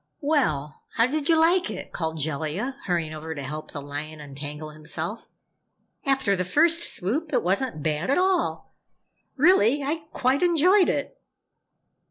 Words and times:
"Well, 0.21 0.81
how 0.95 1.05
did 1.05 1.29
you 1.29 1.39
like 1.39 1.69
it?" 1.69 1.91
called 1.93 2.17
Jellia, 2.17 2.75
hurrying 2.85 3.13
over 3.13 3.35
to 3.35 3.43
help 3.43 3.69
the 3.69 3.79
lion 3.79 4.19
untangle 4.19 4.71
himself. 4.71 5.27
"After 6.07 6.35
the 6.35 6.43
first 6.43 6.81
swoop, 6.81 7.31
it 7.31 7.43
wasn't 7.43 7.83
bad 7.83 8.09
at 8.09 8.17
all. 8.17 8.73
Really, 9.35 9.83
I 9.83 10.05
quite 10.11 10.41
enjoyed 10.41 10.89
it!" 10.89 11.21